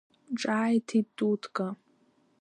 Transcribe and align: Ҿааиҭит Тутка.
Ҿааиҭит 0.39 1.07
Тутка. 1.17 1.67